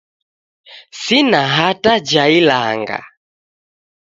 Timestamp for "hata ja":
1.57-2.23